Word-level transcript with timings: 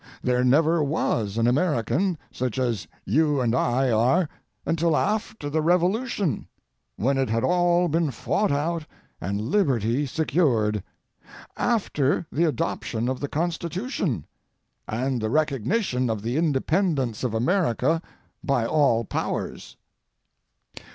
There 0.23 0.43
never 0.43 0.83
was 0.83 1.37
an 1.37 1.45
American 1.45 2.17
such 2.31 2.57
as 2.57 2.87
you 3.05 3.39
and 3.39 3.53
I 3.53 3.91
are 3.91 4.27
until 4.65 4.97
after 4.97 5.47
the 5.47 5.61
Revolution, 5.61 6.47
when 6.95 7.19
it 7.19 7.29
had 7.29 7.43
all 7.43 7.87
been 7.87 8.09
fought 8.09 8.51
out 8.51 8.83
and 9.21 9.39
liberty 9.39 10.07
secured, 10.07 10.81
after 11.55 12.25
the 12.31 12.45
adoption 12.45 13.07
of 13.09 13.19
the 13.19 13.27
Constitution, 13.29 14.25
and 14.87 15.21
the 15.21 15.29
recognition 15.29 16.09
of 16.09 16.23
the 16.23 16.35
Independence 16.35 17.23
of 17.23 17.35
America 17.35 18.01
by 18.43 18.65
all 18.65 19.05
powers. 19.05 19.77